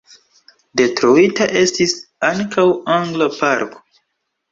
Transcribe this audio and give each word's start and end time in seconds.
Detruita 0.79 1.45
estis 1.59 1.93
ankaŭ 2.29 2.65
angla 2.95 3.29
parko. 3.35 3.83